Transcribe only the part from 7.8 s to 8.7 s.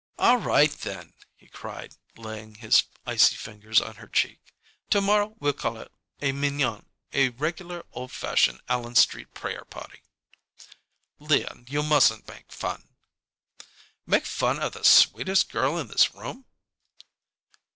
old fashioned